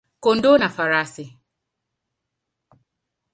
kondoo 0.23 0.57
na 0.61 0.69
farasi. 0.77 1.25